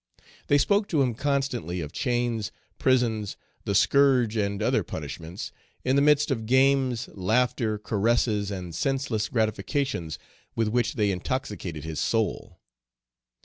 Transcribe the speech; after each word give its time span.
They 0.47 0.57
spoke 0.57 0.87
to 0.87 1.03
him 1.03 1.13
constantly 1.13 1.79
of 1.79 1.91
chains, 1.91 2.51
prisons, 2.79 3.37
the 3.65 3.75
scourge 3.75 4.35
and 4.35 4.59
other 4.59 4.83
punishments, 4.83 5.51
in 5.83 5.95
the 5.95 6.01
midst 6.01 6.31
of 6.31 6.47
games, 6.47 7.07
laughter, 7.13 7.77
caresses, 7.77 8.49
and 8.49 8.73
senseless 8.73 9.29
gratifications 9.29 10.17
with 10.55 10.69
which 10.69 10.95
they 10.95 11.11
intoxicated 11.11 11.83
his 11.83 11.99
soul. 11.99 12.57